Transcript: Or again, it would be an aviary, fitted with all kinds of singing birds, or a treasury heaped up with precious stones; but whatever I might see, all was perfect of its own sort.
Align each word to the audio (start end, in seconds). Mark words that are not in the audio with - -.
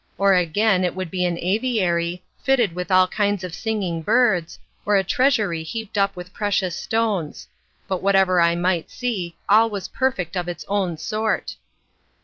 Or 0.17 0.33
again, 0.33 0.83
it 0.83 0.95
would 0.95 1.11
be 1.11 1.25
an 1.25 1.37
aviary, 1.37 2.23
fitted 2.41 2.73
with 2.73 2.89
all 2.89 3.07
kinds 3.07 3.43
of 3.43 3.53
singing 3.53 4.01
birds, 4.01 4.57
or 4.83 4.95
a 4.95 5.03
treasury 5.03 5.61
heaped 5.61 5.95
up 5.95 6.15
with 6.15 6.33
precious 6.33 6.75
stones; 6.75 7.47
but 7.87 8.01
whatever 8.01 8.41
I 8.41 8.55
might 8.55 8.89
see, 8.89 9.35
all 9.47 9.69
was 9.69 9.87
perfect 9.89 10.35
of 10.35 10.47
its 10.47 10.65
own 10.67 10.97
sort. 10.97 11.55